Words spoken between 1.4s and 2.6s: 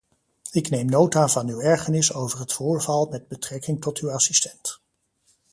uw ergernis over het